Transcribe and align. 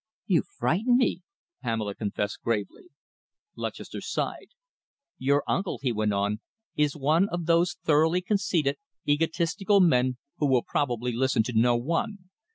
"You 0.25 0.41
frighten 0.57 0.97
me," 0.97 1.21
Pamela 1.61 1.93
confessed 1.93 2.41
gravely. 2.41 2.85
Lutchester 3.55 4.01
sighed. 4.01 4.47
"Your 5.19 5.43
uncle," 5.47 5.77
he 5.79 5.91
went 5.91 6.11
on, 6.11 6.41
"is 6.75 6.95
one 6.97 7.29
of 7.29 7.45
those 7.45 7.77
thoroughly 7.85 8.21
conceited, 8.21 8.77
egotistical 9.07 9.79
men 9.79 10.17
who 10.39 10.47
will 10.47 10.63
probably 10.63 11.11
listen 11.11 11.43
to 11.43 11.53
no 11.55 11.77
one. 11.77 12.31